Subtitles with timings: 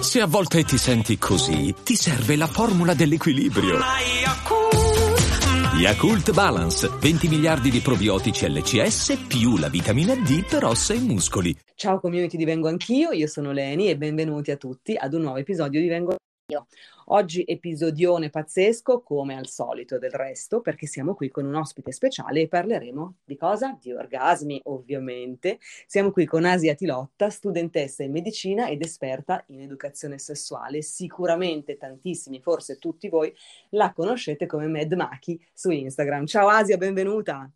[0.00, 3.78] Se a volte ti senti così, ti serve la formula dell'equilibrio.
[5.76, 11.56] Yakult Balance, 20 miliardi di probiotici LCS più la vitamina D per ossa e muscoli.
[11.74, 15.38] Ciao community di Vengo Anch'io, io sono Leni e benvenuti a tutti ad un nuovo
[15.38, 16.14] episodio di Vengo.
[17.06, 22.42] Oggi episodione pazzesco, come al solito del resto, perché siamo qui con un ospite speciale
[22.42, 23.78] e parleremo di cosa?
[23.80, 25.58] Di orgasmi, ovviamente.
[25.86, 30.82] Siamo qui con Asia Tilotta, studentessa in medicina ed esperta in educazione sessuale.
[30.82, 33.34] Sicuramente tantissimi, forse tutti voi,
[33.70, 36.26] la conoscete come Mad Maki su Instagram.
[36.26, 37.50] Ciao Asia, benvenuta!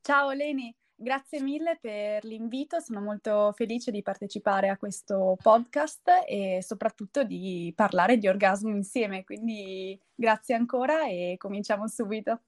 [0.00, 0.72] Ciao Leni!
[1.02, 7.72] Grazie mille per l'invito, sono molto felice di partecipare a questo podcast e soprattutto di
[7.74, 12.42] parlare di orgasmo insieme, quindi grazie ancora e cominciamo subito.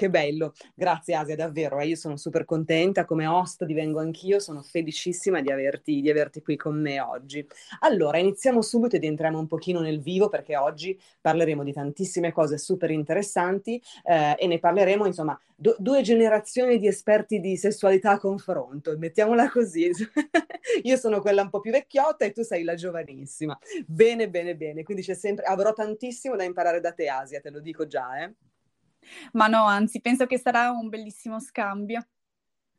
[0.00, 1.78] Che bello, grazie Asia, davvero.
[1.78, 1.88] Eh?
[1.88, 6.56] Io sono super contenta, come host divengo anch'io, sono felicissima di averti, di averti, qui
[6.56, 7.46] con me oggi.
[7.80, 12.56] Allora, iniziamo subito ed entriamo un pochino nel vivo perché oggi parleremo di tantissime cose
[12.56, 18.18] super interessanti eh, e ne parleremo, insomma, do, due generazioni di esperti di sessualità a
[18.18, 19.90] confronto, mettiamola così.
[20.84, 23.58] Io sono quella un po' più vecchiotta e tu sei la giovanissima.
[23.84, 24.82] Bene, bene, bene.
[24.82, 28.32] Quindi c'è sempre, avrò tantissimo da imparare da te Asia, te lo dico già, eh.
[29.32, 32.06] Ma no, anzi, penso che sarà un bellissimo scambio.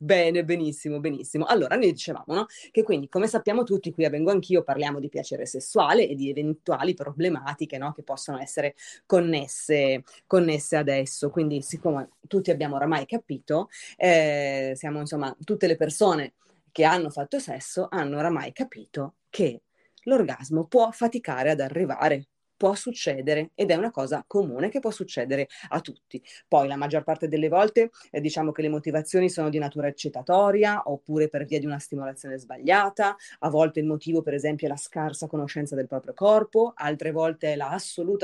[0.03, 1.45] Bene, benissimo, benissimo.
[1.45, 2.47] Allora, noi dicevamo, no?
[2.71, 6.27] Che quindi, come sappiamo tutti, qui a Vengo Anch'io parliamo di piacere sessuale e di
[6.27, 7.91] eventuali problematiche, no?
[7.93, 8.73] Che possono essere
[9.05, 11.29] connesse, connesse adesso.
[11.29, 16.33] Quindi, siccome tutti abbiamo oramai capito, eh, siamo, insomma, tutte le persone
[16.71, 19.61] che hanno fatto sesso hanno oramai capito che
[20.05, 22.27] l'orgasmo può faticare ad arrivare
[22.61, 26.21] può succedere ed è una cosa comune che può succedere a tutti.
[26.47, 30.83] Poi la maggior parte delle volte eh, diciamo che le motivazioni sono di natura eccitatoria
[30.85, 34.77] oppure per via di una stimolazione sbagliata, a volte il motivo per esempio è la
[34.77, 37.75] scarsa conoscenza del proprio corpo, altre volte è la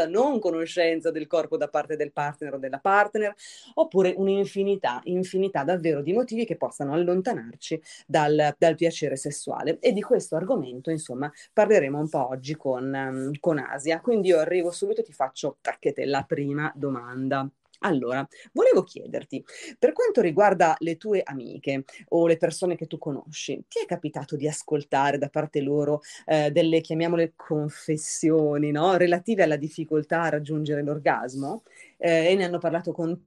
[0.08, 3.34] non conoscenza del corpo da parte del partner o della partner,
[3.74, 9.80] oppure un'infinità, infinità davvero di motivi che possano allontanarci dal, dal piacere sessuale.
[9.80, 14.00] E di questo argomento insomma parleremo un po' oggi con, um, con Asia.
[14.00, 17.50] Quindi io arrivo subito e ti faccio tacchete la prima domanda.
[17.82, 19.44] Allora, volevo chiederti,
[19.78, 24.36] per quanto riguarda le tue amiche o le persone che tu conosci, ti è capitato
[24.36, 28.98] di ascoltare da parte loro eh, delle, chiamiamole, confessioni, no?
[28.98, 31.64] relative alla difficoltà a raggiungere l'orgasmo?
[31.98, 33.26] Eh, e ne hanno parlato con te?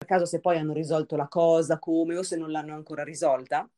[0.00, 3.68] Per caso se poi hanno risolto la cosa, come o se non l'hanno ancora risolta?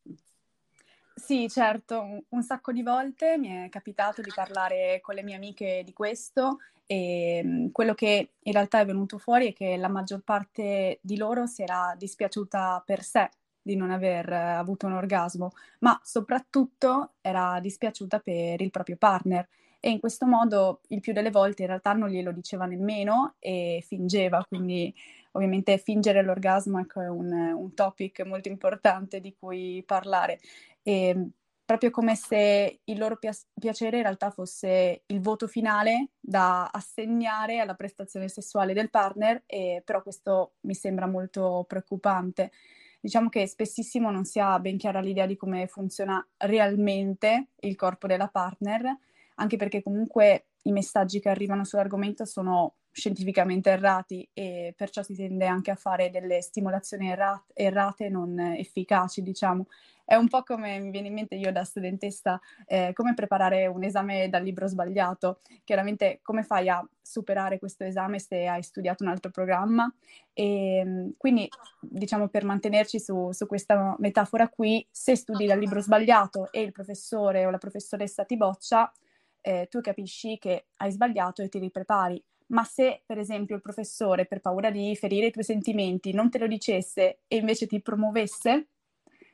[1.15, 5.83] Sì, certo, un sacco di volte mi è capitato di parlare con le mie amiche
[5.85, 10.23] di questo e mm, quello che in realtà è venuto fuori è che la maggior
[10.23, 13.29] parte di loro si era dispiaciuta per sé
[13.61, 15.51] di non aver eh, avuto un orgasmo,
[15.81, 19.47] ma soprattutto era dispiaciuta per il proprio partner
[19.85, 23.83] e in questo modo il più delle volte in realtà non glielo diceva nemmeno e
[23.87, 24.95] fingeva, quindi
[25.33, 30.39] ovviamente fingere l'orgasmo ecco, è un, un topic molto importante di cui parlare
[30.83, 31.31] e
[31.65, 37.61] proprio come se il loro pia- piacere in realtà fosse il voto finale da assegnare
[37.61, 42.53] alla prestazione sessuale del partner, e, però questo mi sembra molto preoccupante.
[43.01, 48.07] Diciamo che spessissimo non si ha ben chiara l'idea di come funziona realmente il corpo
[48.07, 48.97] della partner,
[49.37, 55.47] anche perché comunque i messaggi che arrivano sull'argomento sono scientificamente errati e perciò si tende
[55.47, 59.67] anche a fare delle stimolazioni errate, errate non efficaci, diciamo.
[60.05, 63.83] È un po' come mi viene in mente io da studentessa, eh, come preparare un
[63.83, 65.41] esame dal libro sbagliato.
[65.65, 69.91] Chiaramente come fai a superare questo esame se hai studiato un altro programma?
[70.35, 71.49] E quindi,
[71.81, 76.73] diciamo, per mantenerci su, su questa metafora qui, se studi dal libro sbagliato e il
[76.73, 78.93] professore o la professoressa ti boccia,
[79.41, 82.23] eh, tu capisci che hai sbagliato e ti riprepari.
[82.49, 86.39] Ma se, per esempio, il professore, per paura di ferire i tuoi sentimenti, non te
[86.39, 88.69] lo dicesse e invece ti promuovesse,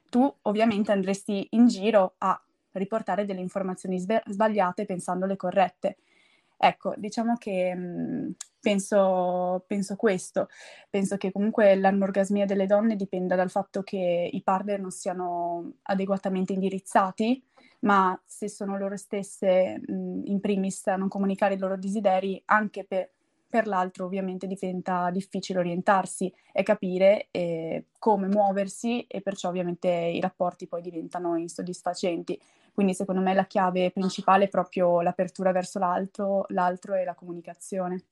[0.09, 2.41] tu ovviamente andresti in giro a
[2.73, 5.99] riportare delle informazioni sbagliate pensandole corrette.
[6.61, 8.31] Ecco, diciamo che mh, mm,
[8.61, 10.49] penso, penso, questo.
[10.91, 16.53] Penso che comunque l'anorgasmia delle donne dipenda dal fatto che i partner non siano adeguatamente
[16.53, 17.43] indirizzati,
[17.81, 22.85] ma se sono loro stesse mh, in primis a non comunicare i loro desideri, anche
[22.85, 23.11] per
[23.49, 30.21] per l'altro ovviamente diventa difficile orientarsi e capire eh, come muoversi e perciò ovviamente i
[30.21, 32.39] rapporti poi diventano insoddisfacenti.
[32.73, 38.05] Quindi secondo me la chiave principale è proprio l'apertura verso l'altro, l'altro e la comunicazione.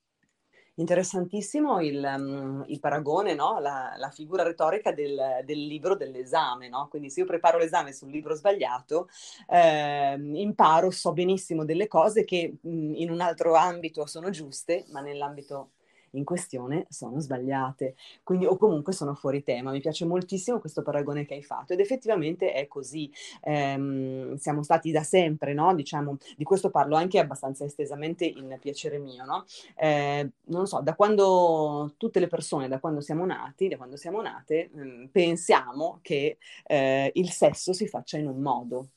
[0.78, 3.58] Interessantissimo il, um, il paragone, no?
[3.60, 6.68] la, la, figura retorica del, del libro dell'esame.
[6.68, 6.88] No?
[6.88, 9.08] Quindi se io preparo l'esame sul libro sbagliato,
[9.48, 15.00] eh, imparo, so benissimo delle cose che mh, in un altro ambito sono giuste, ma
[15.00, 15.70] nell'ambito
[16.16, 19.70] in questione sono sbagliate, quindi o comunque sono fuori tema.
[19.70, 23.10] Mi piace moltissimo questo paragone che hai fatto ed effettivamente è così.
[23.42, 25.74] Ehm, siamo stati da sempre, no?
[25.74, 29.44] Diciamo, di questo parlo anche abbastanza estesamente in piacere mio, no?
[29.76, 34.20] Eh, non so, da quando tutte le persone, da quando siamo nati, da quando siamo
[34.22, 38.88] nate, mh, mm, pensiamo che eh, il sesso si faccia in un modo,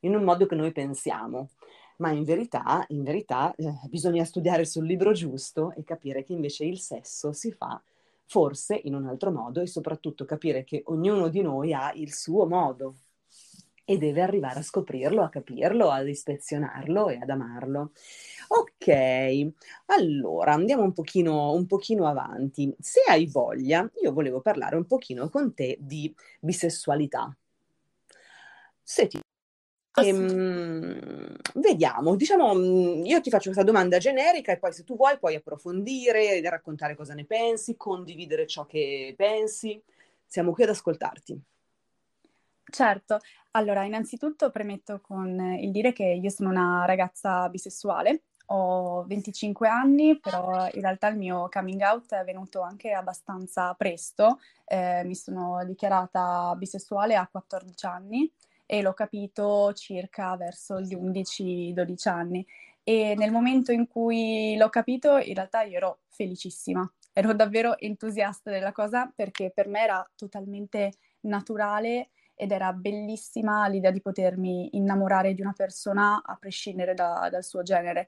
[0.00, 1.50] in un modo che noi pensiamo
[1.98, 6.64] ma in verità, in verità eh, bisogna studiare sul libro giusto e capire che invece
[6.64, 7.80] il sesso si fa
[8.26, 12.46] forse in un altro modo e soprattutto capire che ognuno di noi ha il suo
[12.46, 12.96] modo
[13.84, 17.92] e deve arrivare a scoprirlo, a capirlo, ad ispezionarlo e ad amarlo.
[18.48, 19.52] Ok,
[19.86, 22.74] allora andiamo un pochino, un pochino avanti.
[22.80, 27.34] Se hai voglia, io volevo parlare un pochino con te di bisessualità.
[28.82, 29.23] Se ti
[30.02, 35.18] Ehm, vediamo, diciamo, mm, io ti faccio questa domanda generica e poi se tu vuoi
[35.18, 39.80] puoi approfondire, raccontare cosa ne pensi, condividere ciò che pensi.
[40.26, 41.40] Siamo qui ad ascoltarti.
[42.64, 43.18] Certo,
[43.52, 50.18] allora innanzitutto premetto con il dire che io sono una ragazza bisessuale, ho 25 anni,
[50.18, 55.64] però in realtà il mio coming out è venuto anche abbastanza presto, eh, mi sono
[55.64, 58.32] dichiarata bisessuale a 14 anni
[58.66, 62.46] e l'ho capito circa verso gli 11-12 anni.
[62.82, 68.50] E nel momento in cui l'ho capito, in realtà io ero felicissima, ero davvero entusiasta
[68.50, 75.34] della cosa perché per me era totalmente naturale ed era bellissima l'idea di potermi innamorare
[75.34, 78.06] di una persona a prescindere da, dal suo genere.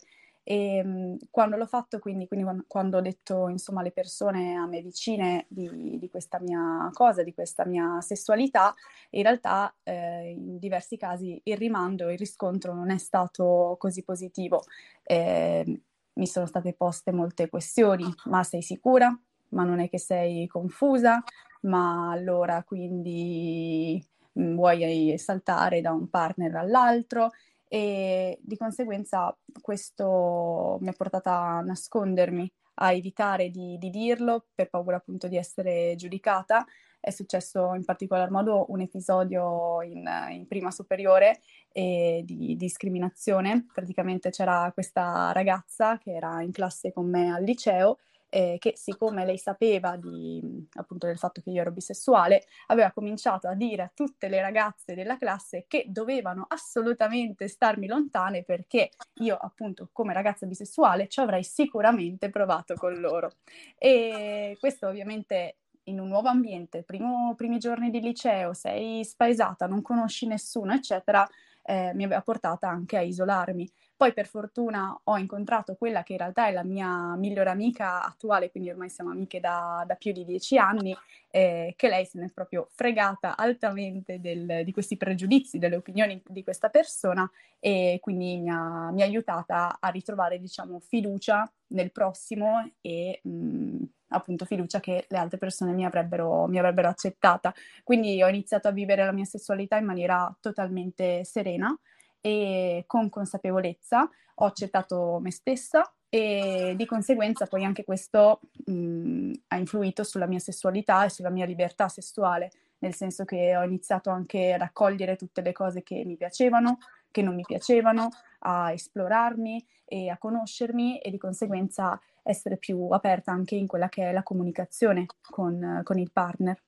[0.49, 4.81] E ehm, quando l'ho fatto, quindi, quindi quando, ho detto insomma alle persone a me
[4.81, 8.73] vicine di, di, questa mia cosa, di questa mia sessualità,
[9.11, 14.63] in realtà eh, in diversi casi il rimando, il riscontro non è stato così positivo.
[15.03, 15.81] Eh,
[16.13, 19.19] mi sono state poste molte questioni, ma sei sicura?
[19.49, 21.25] Ma non è che sei confusa?
[21.63, 24.01] Ma allora quindi
[24.39, 27.33] mm, vuoi saltare da un partner all'altro?
[27.69, 34.69] E di conseguenza questo mi ha portata a nascondermi, a evitare di, di dirlo per
[34.69, 36.65] paura appunto di essere giudicata.
[37.01, 41.41] È successo in particolar modo un episodio in, in prima superiore
[41.73, 43.67] eh, di, discriminazione.
[43.73, 47.99] Praticamente c'era questa ragazza che era in classe con me al liceo
[48.37, 53.49] eh, che siccome lei sapeva di, appunto del fatto che io ero bisessuale, aveva cominciato
[53.49, 58.91] a dire a tutte le ragazze della classe che dovevano assolutamente starmi lontane perché
[59.21, 63.31] io appunto come ragazza bisessuale ci avrei sicuramente provato con loro.
[63.79, 69.81] E questo ovviamente in un nuovo ambiente, primo, primi giorni di liceo, sei spaesata, non
[69.81, 71.27] conosci nessuno, eccetera,
[71.63, 73.67] eh, mi aveva portata anche a isolarmi.
[73.97, 78.51] Poi per fortuna ho incontrato quella che in realtà è la mia migliore amica attuale,
[78.51, 80.95] quindi ormai siamo amiche da, da più di dieci anni,
[81.31, 86.23] eh, che lei se ne è proprio fregata altamente del, di questi pregiudizi, delle opinioni
[86.29, 91.91] di questa persona e quindi mi ha, mi ha aiutata a ritrovare diciamo fiducia nel
[91.91, 97.55] prossimo e mh, appunto fiducia che le altre persone mi avrebbero, mi avrebbero accettata.
[97.83, 101.75] Quindi ho iniziato a vivere la mia sessualità in maniera totalmente serena
[102.21, 104.09] e con consapevolezza
[104.39, 110.39] ho accettato me stessa e di conseguenza poi anche questo mh, ha influito sulla mia
[110.39, 115.41] sessualità e sulla mia libertà sessuale, nel senso che ho iniziato anche a raccogliere tutte
[115.41, 116.79] le cose che mi piacevano,
[117.11, 118.09] che non mi piacevano,
[118.41, 124.11] a esplorarmi e a conoscermi e di conseguenza essere più aperta anche in quella che
[124.11, 126.61] è la comunicazione con, con il partner.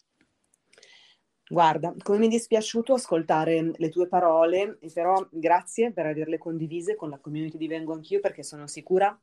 [1.50, 7.10] Guarda, come mi è dispiaciuto ascoltare le tue parole, però grazie per averle condivise con
[7.10, 9.18] la community di Vengo Anch'io perché sono sicura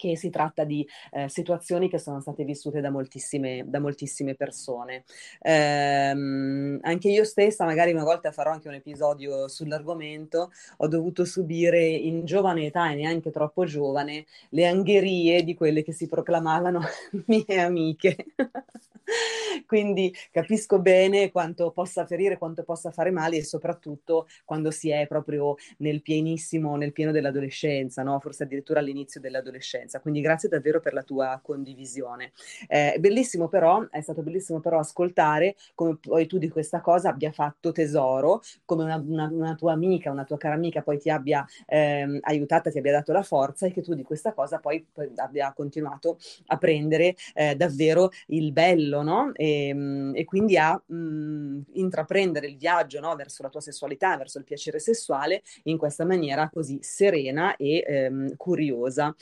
[0.00, 5.04] che si tratta di eh, situazioni che sono state vissute da moltissime, da moltissime persone.
[5.40, 11.86] Ehm, anche io stessa, magari una volta farò anche un episodio sull'argomento, ho dovuto subire
[11.86, 16.80] in giovane età e neanche troppo giovane le angherie di quelle che si proclamavano
[17.26, 18.16] mie amiche.
[19.66, 25.06] Quindi capisco bene quanto possa ferire, quanto possa fare male e soprattutto quando si è
[25.06, 28.18] proprio nel pienissimo, nel pieno dell'adolescenza, no?
[28.20, 32.32] forse addirittura all'inizio dell'adolescenza esperienza, quindi grazie davvero per la tua condivisione.
[32.68, 37.32] Eh, bellissimo però, è stato bellissimo però ascoltare come poi tu di questa cosa abbia
[37.32, 41.44] fatto tesoro, come una, una, una tua amica, una tua cara amica poi ti abbia
[41.66, 45.10] ehm, aiutata, ti abbia dato la forza e che tu di questa cosa poi, poi
[45.16, 49.32] abbia continuato a prendere eh, davvero il bello, no?
[49.34, 53.14] E, mm, e quindi a mh, mm, intraprendere il viaggio no?
[53.16, 58.36] verso la tua sessualità, verso il piacere sessuale in questa maniera così serena e ehm,
[58.36, 59.14] curiosa.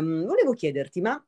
[0.00, 1.22] Um, volevo chiederti, ma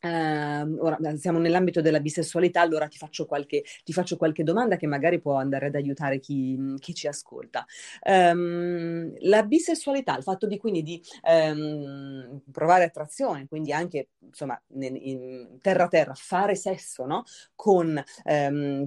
[0.00, 4.86] Uh, ora siamo nell'ambito della bisessualità, allora ti faccio, qualche, ti faccio qualche domanda che
[4.86, 7.66] magari può andare ad aiutare chi, chi ci ascolta.
[8.04, 14.96] Um, la bisessualità, il fatto di quindi di um, provare attrazione, quindi anche insomma in,
[14.96, 17.24] in terra terra, fare sesso no?
[17.56, 18.00] con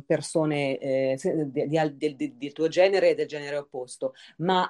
[0.05, 4.69] persone eh, del tuo genere e del genere opposto, ma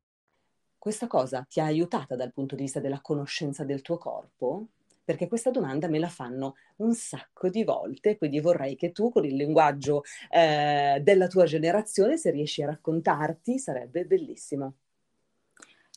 [0.81, 4.69] Questa cosa ti ha aiutata dal punto di vista della conoscenza del tuo corpo?
[5.03, 9.23] Perché questa domanda me la fanno un sacco di volte, quindi vorrei che tu con
[9.23, 14.73] il linguaggio eh, della tua generazione, se riesci a raccontarti, sarebbe bellissimo.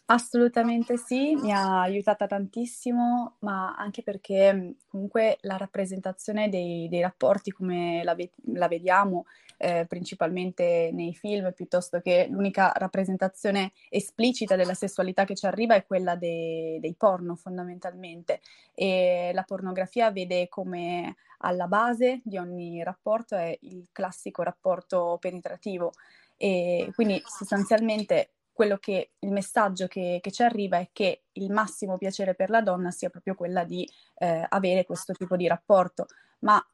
[0.07, 7.51] Assolutamente sì, mi ha aiutata tantissimo, ma anche perché comunque la rappresentazione dei, dei rapporti
[7.53, 9.25] come la, ve- la vediamo
[9.57, 15.87] eh, principalmente nei film, piuttosto che l'unica rappresentazione esplicita della sessualità che ci arriva è
[15.87, 18.41] quella de- dei porno fondamentalmente.
[18.75, 25.93] E la pornografia vede come alla base di ogni rapporto è il classico rapporto penetrativo.
[26.37, 31.99] E quindi sostanzialmente quello che il messaggio che, che, ci arriva è che il massimo
[31.99, 33.87] piacere per la donna sia proprio quella di
[34.19, 36.07] eh, avere questo tipo di rapporto,
[36.41, 36.65] ma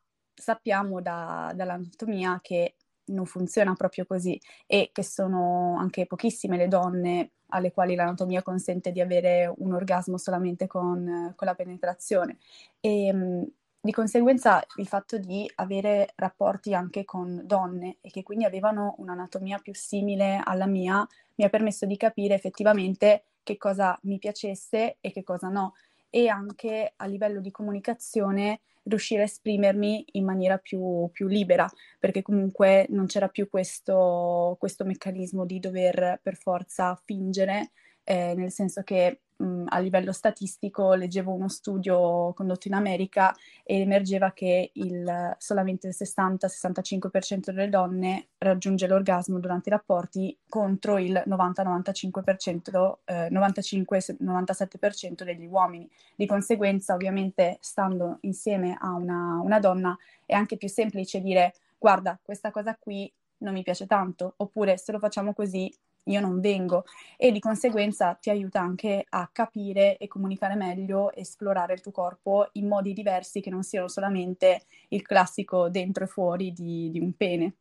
[0.40, 2.74] sappiamo da, dall'anatomia che
[3.06, 8.92] non funziona proprio così e che sono anche pochissime le donne alle quali l'anatomia consente
[8.92, 12.38] di avere un orgasmo solamente con, con la penetrazione.
[12.80, 13.46] E,
[13.82, 19.58] di conseguenza il fatto di avere rapporti anche con donne e che quindi avevano un'anatomia
[19.58, 21.06] più simile alla mia
[21.36, 25.72] mi ha permesso di capire effettivamente che cosa mi piacesse e che cosa no
[26.10, 32.22] e anche a livello di comunicazione riuscire a esprimermi in maniera più, più libera, perché
[32.22, 37.70] comunque non c'era più questo, questo meccanismo di dover per forza fingere,
[38.10, 43.82] eh, nel senso che mh, a livello statistico leggevo uno studio condotto in America e
[43.82, 51.22] emergeva che il, solamente il 60-65% delle donne raggiunge l'orgasmo durante i rapporti contro il
[51.24, 55.88] 90-95%, eh, 95-97% degli uomini.
[56.16, 62.18] Di conseguenza, ovviamente, stando insieme a una, una donna è anche più semplice dire guarda,
[62.20, 65.72] questa cosa qui non mi piace tanto, oppure se lo facciamo così
[66.04, 66.84] io non vengo
[67.16, 72.48] e di conseguenza ti aiuta anche a capire e comunicare meglio, esplorare il tuo corpo
[72.52, 77.12] in modi diversi che non siano solamente il classico dentro e fuori di, di un
[77.12, 77.54] pene.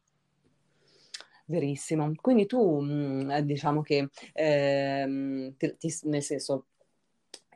[1.46, 2.12] Verissimo.
[2.22, 6.66] Quindi tu mm, diciamo che ehm, ti, ti, nel senso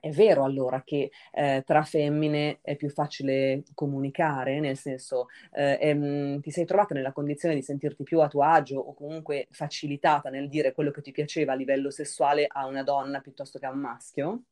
[0.04, 6.42] è vero allora che eh, tra femmine è più facile comunicare, nel senso eh, ehm,
[6.42, 10.50] ti sei trovata nella condizione di sentirti più a tuo agio o comunque facilitata nel
[10.50, 13.80] dire quello che ti piaceva a livello sessuale a una donna piuttosto che a un
[13.80, 14.44] maschio?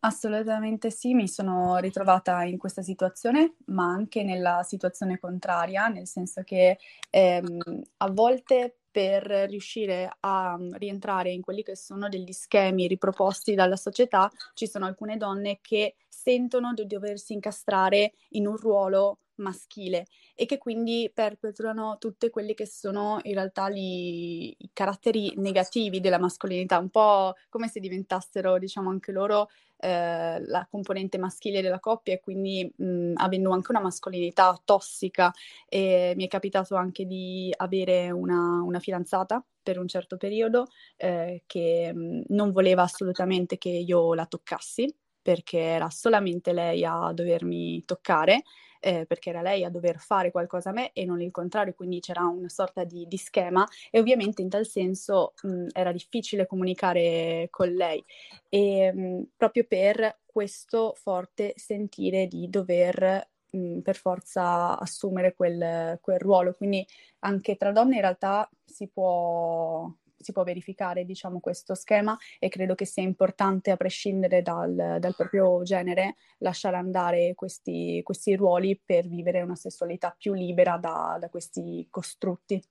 [0.00, 6.42] Assolutamente sì, mi sono ritrovata in questa situazione, ma anche nella situazione contraria, nel senso
[6.42, 6.78] che
[7.08, 7.58] ehm,
[7.96, 13.76] a volte per riuscire a mm, rientrare in quelli che sono degli schemi riproposti dalla
[13.76, 20.46] società, ci sono alcune donne che sentono di doversi incastrare in un ruolo maschile e
[20.46, 26.78] che quindi perpetuano tutte quelli che sono in realtà gli, i caratteri negativi della mascolinità,
[26.78, 29.48] un po' come se diventassero, diciamo, anche loro
[29.80, 35.32] eh, la componente maschile della coppia e quindi mh, avendo anche una mascolinità tossica.
[35.68, 41.42] E mi è capitato anche di avere una, una fidanzata per un certo periodo eh,
[41.46, 47.84] che mh, non voleva assolutamente che io la toccassi perché era solamente lei a dovermi
[47.84, 48.42] toccare
[48.80, 52.00] eh, perché era lei a dover fare qualcosa a me e non il contrario, quindi
[52.00, 57.48] c'era una sorta di, di schema e ovviamente in tal senso mh, era difficile comunicare
[57.50, 58.04] con lei
[58.48, 66.18] e mh, proprio per questo forte sentire di dover mh, per forza assumere quel, quel
[66.18, 66.54] ruolo.
[66.54, 66.86] Quindi
[67.20, 72.74] anche tra donne in realtà si può, si può verificare diciamo, questo schema e credo
[72.74, 79.08] che sia importante, a prescindere dal, dal proprio genere, lasciare andare questi, questi, ruoli per
[79.08, 82.62] vivere una sessualità più libera da, da questi costrutti.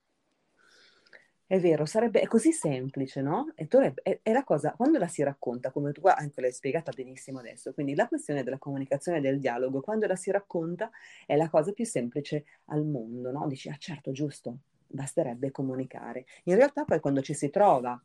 [1.45, 3.51] È vero, sarebbe, è così semplice, no?
[3.55, 6.91] E dovrebbe, è, è, la cosa, quando la si racconta, come tu anche l'hai spiegata
[6.91, 10.91] benissimo adesso, quindi la questione della comunicazione e del dialogo, quando la si racconta
[11.25, 13.47] è la cosa più semplice al mondo, no?
[13.47, 16.25] Dici, ah certo, giusto, basterebbe comunicare.
[16.45, 18.01] In realtà poi quando ci si trova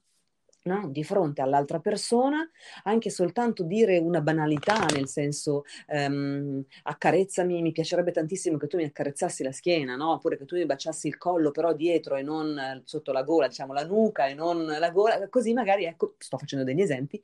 [0.64, 0.88] No?
[0.88, 2.40] di fronte all'altra persona,
[2.84, 8.84] anche soltanto dire una banalità, nel senso um, accarezzami, mi piacerebbe tantissimo che tu mi
[8.84, 10.12] accarezzassi la schiena, no?
[10.12, 13.74] oppure che tu mi baciassi il collo però dietro e non sotto la gola, diciamo
[13.74, 17.22] la nuca e non la gola, così magari, ecco, sto facendo degli esempi,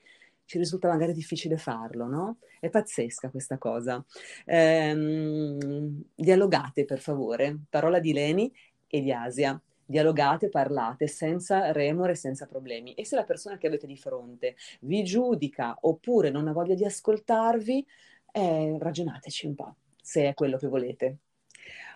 [0.51, 2.39] ci risulta magari difficile farlo, no?
[2.59, 4.05] È pazzesca questa cosa.
[4.47, 8.53] Ehm, dialogate per favore, parola di Leni
[8.91, 12.95] e di Asia dialogate, parlate senza remore, senza problemi.
[12.95, 16.85] E se la persona che avete di fronte vi giudica oppure non ha voglia di
[16.85, 17.87] ascoltarvi,
[18.33, 21.19] eh, ragionateci un po' se è quello che volete.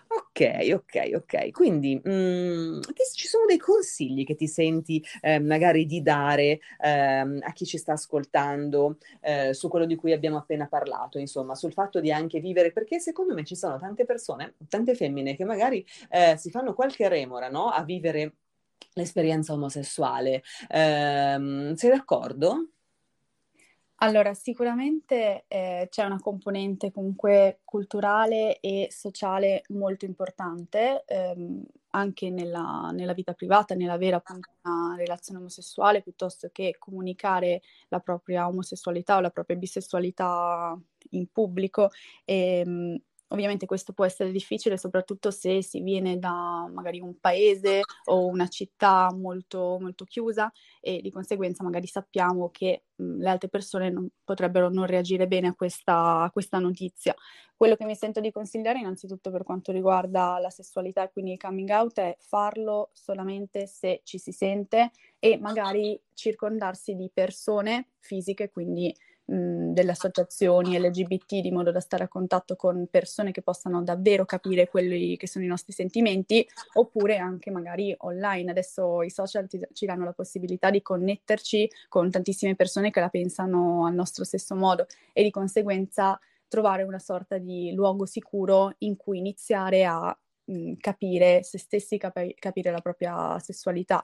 [0.07, 1.51] Ok, ok, ok.
[1.51, 2.79] Quindi mh, mm,
[3.13, 6.89] ci sono dei consigli che ti senti eh, magari di dare eh,
[7.39, 11.73] a chi ci sta ascoltando eh, su quello di cui abbiamo appena parlato, insomma, sul
[11.73, 15.85] fatto di anche vivere, perché secondo me ci sono tante persone, tante femmine che magari
[16.09, 17.69] eh, si fanno qualche remora no?
[17.69, 18.35] a vivere
[18.93, 20.43] l'esperienza omosessuale.
[20.69, 22.69] Ehm, sei d'accordo?
[23.99, 32.91] Allora, sicuramente eh, c'è una componente comunque culturale e sociale molto importante, ehm, anche nella,
[32.91, 39.15] nella, vita privata, nella vera appunto una relazione omosessuale, piuttosto che comunicare la propria omosessualità
[39.15, 40.77] o la propria bisessualità
[41.11, 41.89] in pubblico.
[42.25, 48.27] Ehm, Ovviamente questo può essere difficile soprattutto se si viene da magari un paese o
[48.27, 53.89] una città molto, molto chiusa e di conseguenza magari sappiamo che mh, le altre persone
[53.89, 57.15] non, potrebbero non reagire bene a questa, a questa, notizia.
[57.55, 61.39] Quello che mi sento di consigliare innanzitutto per quanto riguarda la sessualità e quindi il
[61.39, 68.49] coming out è farlo solamente se ci si sente e magari circondarsi di persone fisiche,
[68.51, 68.95] quindi
[69.25, 74.25] mh, delle associazioni LGBT di modo da stare a contatto con persone che possano davvero
[74.25, 78.51] capire quelli che sono i nostri sentimenti, oppure anche magari online.
[78.51, 83.09] Adesso i social ti, ci danno la possibilità di connetterci con tantissime persone che la
[83.09, 88.95] pensano al nostro stesso modo e di conseguenza trovare una sorta di luogo sicuro in
[88.95, 94.03] cui iniziare a mh, capire se stessi, cap- capire la propria sessualità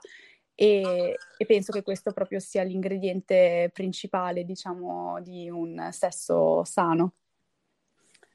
[0.61, 7.15] e, e, penso che questo proprio sia l'ingrediente principale, diciamo, di un sesso sano.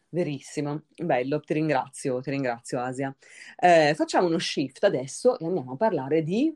[0.09, 3.15] Verissimo, bello, ti ringrazio, ti ringrazio Asia.
[3.57, 6.53] Eh, facciamo uno shift adesso e andiamo a parlare di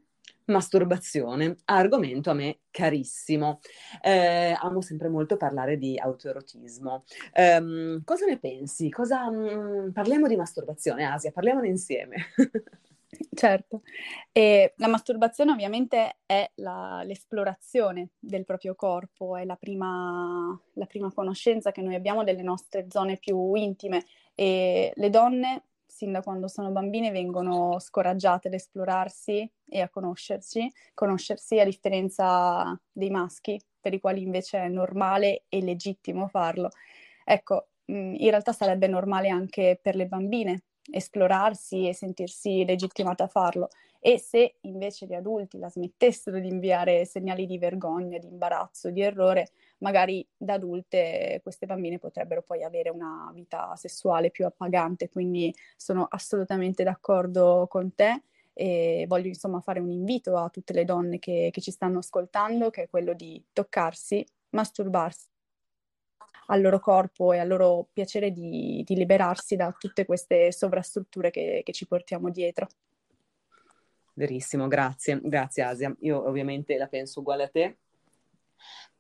[0.46, 3.60] masturbazione, argomento a me carissimo.
[4.02, 7.04] Eh, amo sempre molto parlare di autoerotismo.
[7.32, 8.90] Eh, cosa ne pensi?
[8.90, 12.16] Cosa, mh, mm, parliamo di masturbazione, Asia, parliamone insieme.
[13.34, 13.82] Certo,
[14.30, 21.12] e la masturbazione ovviamente è la, l'esplorazione del proprio corpo, è la prima, la prima
[21.12, 26.46] conoscenza che noi abbiamo delle nostre zone più intime e le donne, sin da quando
[26.46, 33.92] sono bambine, vengono scoraggiate ad esplorarsi e a conoscersi, conoscersi a differenza dei maschi, per
[33.92, 36.70] i quali invece è normale e legittimo farlo.
[37.24, 43.68] Ecco, in realtà sarebbe normale anche per le bambine esplorarsi e sentirsi legittimata a farlo.
[43.98, 49.02] E se invece gli adulti la smettessero di inviare segnali di vergogna, di imbarazzo, di
[49.02, 55.10] errore, magari da adulte queste bambine potrebbero poi avere una vita sessuale più appagante.
[55.10, 58.22] Quindi sono assolutamente d'accordo con te
[58.54, 62.70] e voglio insomma fare un invito a tutte le donne che, che ci stanno ascoltando,
[62.70, 65.29] che è quello di toccarsi, masturbarsi
[66.50, 71.62] al loro corpo e al loro piacere di, di liberarsi da tutte queste sovrastrutture che,
[71.64, 72.68] che ci portiamo dietro.
[74.14, 75.94] Verissimo, grazie, grazie Asia.
[76.00, 77.78] Io ovviamente la penso uguale a te.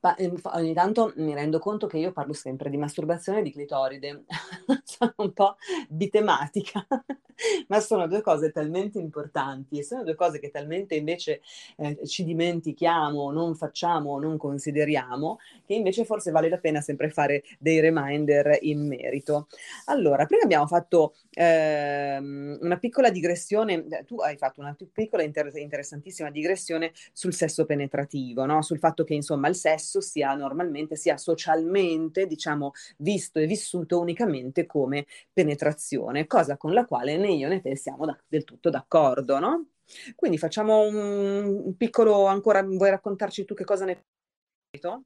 [0.02, 0.16] Ma,
[0.54, 4.24] ogni tanto mi rendo conto che io parlo sempre di masturbazione e di clitoride,
[4.82, 5.56] sono un po'
[5.88, 6.86] di tematica,
[7.68, 11.42] ma sono due cose talmente importanti e sono due cose che talmente invece
[11.76, 17.42] eh, ci dimentichiamo, non facciamo, non consideriamo, che invece forse vale la pena sempre fare
[17.58, 19.48] dei reminder in merito.
[19.86, 25.54] Allora, prima abbiamo fatto ehm, una piccola digressione, eh, tu hai fatto una piccola inter-
[25.56, 28.62] interessantissima digressione sul sesso penetrativo, no?
[28.62, 33.98] sul fatto che insomma il sesso sesso sia normalmente, sia socialmente, diciamo, visto e vissuto
[33.98, 38.70] unicamente come penetrazione, cosa con la quale né io né te siamo da, del tutto
[38.70, 39.66] d'accordo, no?
[40.14, 40.94] Quindi facciamo un,
[41.66, 44.04] un piccolo, ancora, vuoi raccontarci tu che cosa ne
[44.70, 45.04] pensi?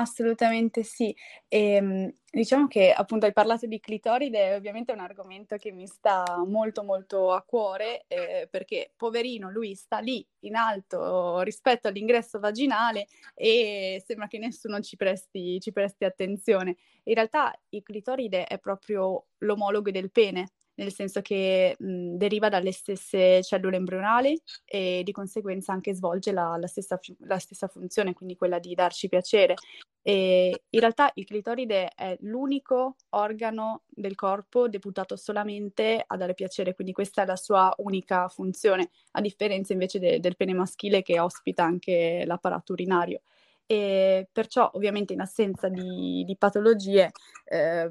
[0.00, 1.14] Assolutamente sì.
[1.48, 5.88] E, ehm, diciamo che appunto hai parlato di clitoride, ovviamente è un argomento che mi
[5.88, 12.38] sta molto molto a cuore eh, perché poverino lui sta lì in alto rispetto all'ingresso
[12.38, 16.76] vaginale e sembra che nessuno ci presti, ci presti attenzione.
[17.04, 22.72] In realtà il clitoride è proprio l'omologo del pene, nel senso che mh, deriva dalle
[22.72, 28.36] stesse cellule embrionali e di conseguenza anche svolge la, la, stessa, la, stessa, funzione, quindi
[28.36, 29.54] quella di darci piacere.
[30.02, 36.74] E in realtà il clitoride è l'unico organo del corpo deputato solamente a dare piacere,
[36.74, 41.18] quindi questa è la sua unica funzione, a differenza invece de, del pene maschile che
[41.20, 43.22] ospita anche l'apparato urinario.
[43.66, 47.10] E perciò ovviamente in assenza di, di patologie
[47.44, 47.90] eh,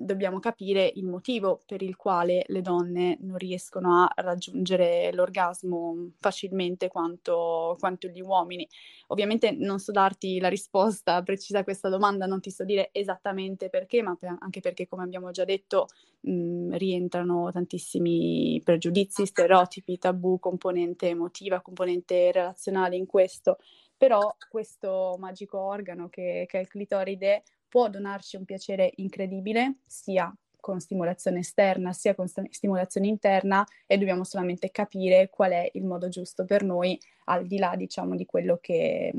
[0.00, 6.88] dobbiamo capire il motivo per il quale le donne non riescono a raggiungere l'orgasmo facilmente
[6.88, 8.66] quanto, quanto, gli uomini.
[9.08, 13.68] Ovviamente non so darti la risposta precisa a questa domanda, non ti so dire esattamente
[13.68, 15.88] perché, ma per, anche perché, come abbiamo già detto,
[16.20, 23.58] mh, rientrano tantissimi pregiudizi, stereotipi, tabù, componente emotiva, componente relazionale in questo.
[23.96, 30.30] Però questo magico organo che, che è il clitoride può donarci un piacere incredibile, sia
[30.60, 35.84] con stimolazione esterna sia con st- stimolazione interna e dobbiamo solamente capire qual è il
[35.84, 39.10] modo giusto per noi al di là diciamo di quello che,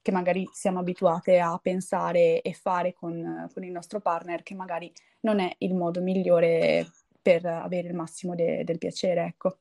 [0.00, 4.90] che magari siamo abituate a pensare e fare con, con, il nostro partner che magari
[5.20, 6.86] non è il modo migliore
[7.20, 9.58] per avere il massimo de- del piacere ecco.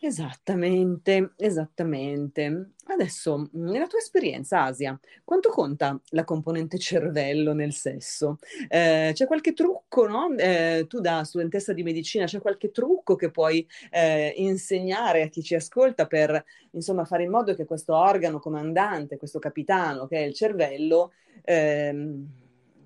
[0.00, 2.70] Esattamente, esattamente.
[2.86, 8.38] Adesso, nella tua esperienza, Asia, quanto conta la componente cervello nel sesso?
[8.68, 10.32] Eh, c'è qualche trucco, no?
[10.36, 15.42] Eh, tu da studentessa di medicina, c'è qualche trucco che puoi eh, insegnare a chi
[15.42, 20.22] ci ascolta per, insomma, fare in modo che questo organo comandante, questo capitano che è
[20.26, 22.26] il cervello, ehm,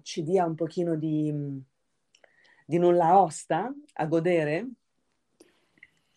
[0.01, 1.31] ci dia un pochino di,
[2.67, 4.67] di nulla osta a godere?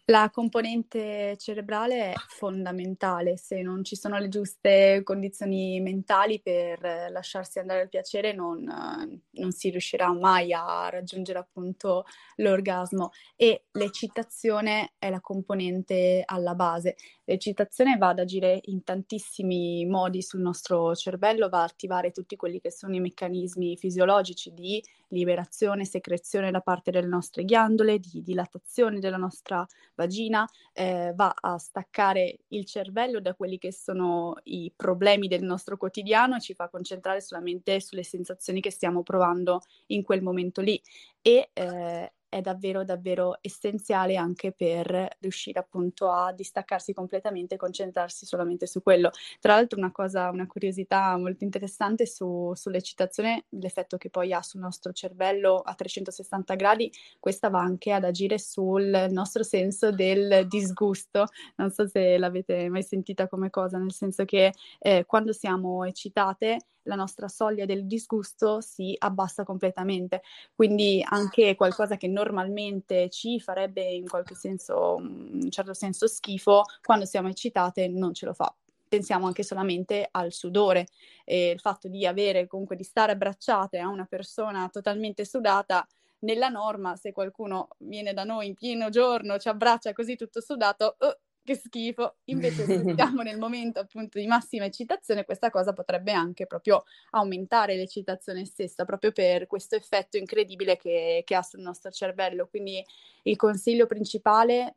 [0.09, 7.57] La componente cerebrale è fondamentale, se non ci sono le giuste condizioni mentali per lasciarsi
[7.57, 15.09] andare al piacere non, non si riuscirà mai a raggiungere appunto l'orgasmo e l'eccitazione è
[15.09, 16.97] la componente alla base.
[17.23, 22.61] L'eccitazione va ad agire in tantissimi modi sul nostro cervello, va a attivare tutti quelli
[22.61, 28.99] che sono i meccanismi fisiologici di liberazione, secrezione da parte delle nostre ghiandole, di dilatazione
[28.99, 29.65] della nostra
[29.95, 35.77] vagina, eh, va a staccare il cervello da quelli che sono i problemi del nostro
[35.77, 40.81] quotidiano e ci fa concentrare solamente sulle sensazioni che stiamo provando in quel momento lì.
[41.21, 48.25] E eh, è davvero davvero essenziale anche per riuscire appunto a distaccarsi completamente e concentrarsi
[48.25, 49.11] solamente su quello.
[49.39, 54.59] Tra l'altro una cosa, una curiosità molto interessante su, sull'eccitazione, l'effetto che poi ha sul
[54.59, 61.27] nostro cervello a 360 gradi, questa va anche ad agire sul nostro senso del disgusto.
[61.55, 66.57] Non so se l'avete mai sentita come cosa, nel senso che eh, quando siamo eccitate
[66.85, 70.21] la nostra soglia del disgusto si abbassa completamente.
[70.55, 76.63] Quindi anche qualcosa che normalmente ci farebbe in qualche senso, in un certo senso schifo,
[76.83, 78.53] quando siamo eccitate non ce lo fa
[78.87, 80.87] pensiamo anche solamente al sudore
[81.25, 85.85] e il fatto di avere comunque di stare abbracciate a una persona totalmente sudata
[86.19, 90.95] nella norma se qualcuno viene da noi in pieno giorno ci abbraccia così tutto sudato
[90.99, 91.07] uh,
[91.45, 92.17] che schifo.
[92.25, 97.77] Invece se siamo nel momento appunto di massima eccitazione, questa cosa potrebbe anche proprio aumentare
[97.77, 102.47] l'eccitazione stessa, proprio per questo effetto incredibile che, che ha sul nostro cervello.
[102.47, 102.83] Quindi
[103.23, 104.75] il consiglio principale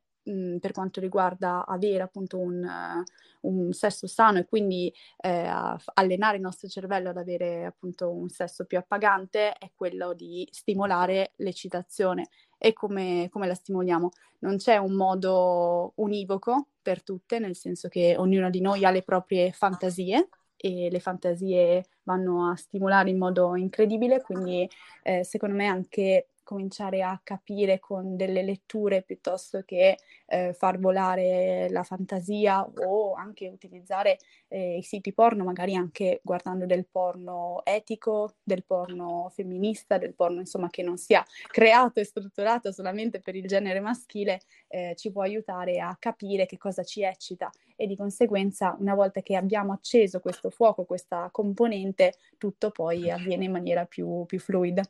[0.60, 5.50] per quanto riguarda avere appunto un, uh, un sesso sano e quindi eh,
[5.94, 11.32] allenare il nostro cervello ad avere appunto un sesso più appagante è quello di stimolare
[11.36, 12.28] l'eccitazione.
[12.58, 14.10] E come, come la stimoliamo?
[14.40, 19.02] Non c'è un modo univoco per tutte, nel senso che ognuna di noi ha le
[19.02, 24.68] proprie fantasie e le fantasie vanno a stimolare in modo incredibile, quindi
[25.02, 31.68] eh, secondo me anche cominciare a capire con delle letture piuttosto che eh, far volare
[31.68, 34.16] la fantasia o anche utilizzare
[34.48, 40.40] eh, i siti porno, magari anche guardando del porno etico, del porno femminista, del porno
[40.40, 45.20] insomma che non sia creato e strutturato solamente per il genere maschile, eh, ci può
[45.20, 50.20] aiutare a capire che cosa ci eccita e di conseguenza una volta che abbiamo acceso
[50.20, 54.82] questo fuoco, questa componente, tutto poi avviene in maniera più, più fluida.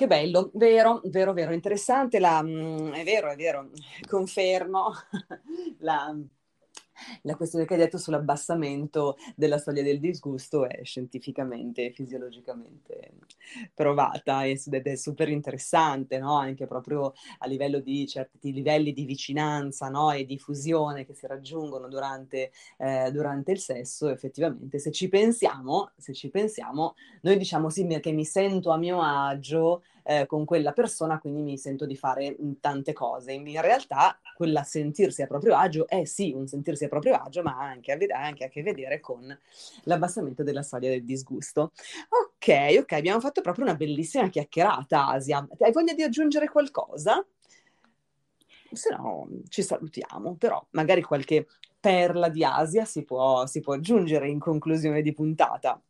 [0.00, 3.68] Che bello, vero, vero, vero, interessante, la, mm, è vero, è vero,
[4.08, 4.92] confermo
[5.80, 6.16] la,
[7.22, 13.12] la questione che hai detto sull'abbassamento della soglia del disgusto è scientificamente e fisiologicamente
[13.74, 16.36] provata ed è super interessante, no?
[16.36, 20.10] anche proprio a livello di certi livelli di vicinanza no?
[20.10, 25.92] e di fusione che si raggiungono durante, eh, durante, il sesso, effettivamente se ci pensiamo,
[25.96, 30.72] se ci pensiamo, noi diciamo sì perché mi sento a mio agio eh, con quella
[30.72, 33.32] persona, quindi mi sento di fare tante cose.
[33.32, 37.56] In realtà quella sentirsi a proprio agio è sì un sentirsi a proprio agio, ma
[37.58, 39.36] ha anche anche a che vedere con
[39.84, 41.72] l'abbassamento della soglia del disgusto.
[42.08, 45.46] Ok, ok, abbiamo fatto proprio una bellissima chiacchierata, Asia.
[45.58, 47.24] Hai voglia di aggiungere qualcosa?
[48.72, 51.46] Se no, ci salutiamo, però magari qualche
[51.80, 55.80] perla di Asia si può, si può aggiungere in conclusione di puntata.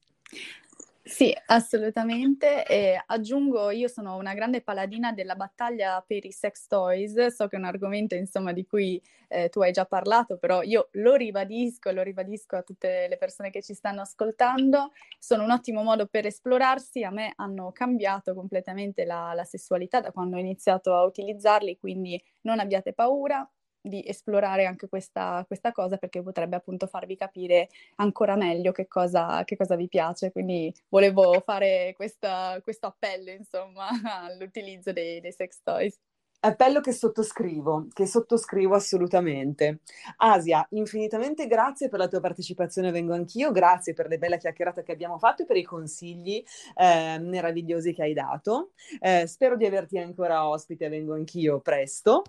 [1.11, 2.65] Sì, assolutamente.
[2.67, 7.57] E aggiungo, io sono una grande paladina della battaglia per i sex toys, so che
[7.57, 11.91] è un argomento insomma di cui eh, tu hai già parlato, però io lo ribadisco,
[11.91, 16.27] lo ribadisco a tutte le persone che ci stanno ascoltando, sono un ottimo modo per
[16.27, 21.77] esplorarsi, a me hanno cambiato completamente la, la sessualità da quando ho iniziato a utilizzarli,
[21.77, 23.49] quindi non abbiate paura,
[23.81, 29.45] di esplorare anche questa, questa, cosa perché potrebbe appunto farvi capire ancora meglio che cosa,
[29.45, 30.33] che cosa vi piace.
[30.33, 33.89] Quindi volevo fare questa, questo appello, insomma,
[34.25, 35.99] all'utilizzo dei, dei sex toys.
[36.43, 39.81] Appello che sottoscrivo, che sottoscrivo assolutamente.
[40.17, 44.93] Asia, infinitamente grazie per la tua partecipazione, vengo anch'io, grazie per le belle chiacchierate che
[44.93, 46.43] abbiamo fatto e per i consigli
[46.77, 48.71] eh, meravigliosi che hai dato.
[49.01, 52.23] Eh, spero di averti ancora ospite, vengo anch'io presto.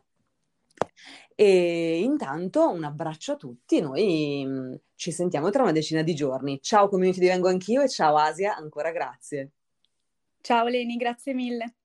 [1.36, 6.60] E intanto un abbraccio a tutti, noi mm, ci sentiamo tra una decina di giorni.
[6.62, 9.52] Ciao community di Vengo Anch'io e ciao Asia, ancora grazie.
[10.42, 11.76] Ciao Leni, grazie mille.